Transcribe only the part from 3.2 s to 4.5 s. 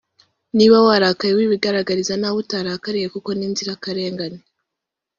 ni inzirakarengane